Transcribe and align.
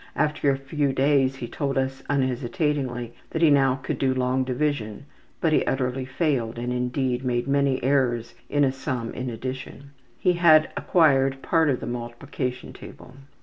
After 0.15 0.49
a 0.49 0.57
few 0.57 0.93
days 0.93 1.35
he 1.35 1.47
told 1.47 1.77
us 1.77 2.01
unhesitatingly 2.09 3.13
that 3.29 3.43
he 3.43 3.51
now 3.51 3.75
could 3.75 3.99
do 3.99 4.15
long 4.15 4.43
division, 4.43 5.05
but 5.39 5.53
he 5.53 5.63
utterly 5.67 6.05
failed, 6.05 6.57
and, 6.57 6.73
indeed, 6.73 7.23
made 7.23 7.47
many 7.47 7.83
errors 7.83 8.33
in 8.49 8.63
a 8.63 8.71
sum 8.71 9.13
in 9.13 9.29
addition. 9.29 9.91
He 10.17 10.33
had 10.33 10.71
acquired 10.75 11.43
part 11.43 11.69
of 11.69 11.81
the 11.81 11.85
multiplication 11.85 12.73
table. 12.73 13.13